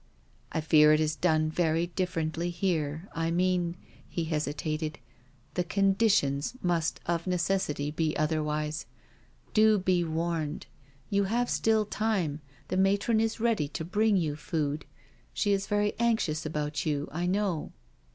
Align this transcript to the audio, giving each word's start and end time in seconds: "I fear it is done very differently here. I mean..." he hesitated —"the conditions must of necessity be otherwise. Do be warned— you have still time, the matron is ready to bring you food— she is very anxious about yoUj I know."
"I 0.51 0.61
fear 0.61 0.93
it 0.93 0.99
is 0.99 1.15
done 1.15 1.47
very 1.51 1.85
differently 1.85 2.49
here. 2.49 3.07
I 3.13 3.29
mean..." 3.29 3.77
he 4.09 4.23
hesitated 4.23 4.97
—"the 5.53 5.63
conditions 5.63 6.55
must 6.63 6.99
of 7.05 7.27
necessity 7.27 7.91
be 7.91 8.17
otherwise. 8.17 8.87
Do 9.53 9.77
be 9.77 10.03
warned— 10.03 10.65
you 11.11 11.25
have 11.25 11.51
still 11.51 11.85
time, 11.85 12.41
the 12.69 12.77
matron 12.77 13.19
is 13.19 13.39
ready 13.39 13.67
to 13.67 13.85
bring 13.85 14.17
you 14.17 14.35
food— 14.35 14.85
she 15.35 15.51
is 15.53 15.67
very 15.67 15.93
anxious 15.99 16.47
about 16.47 16.73
yoUj 16.81 17.07
I 17.11 17.27
know." 17.27 17.71